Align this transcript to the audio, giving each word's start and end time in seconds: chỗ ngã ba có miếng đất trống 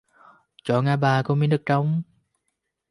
chỗ 0.63 0.81
ngã 0.81 0.95
ba 0.95 1.23
có 1.23 1.35
miếng 1.35 1.49
đất 1.49 1.61
trống 1.65 2.01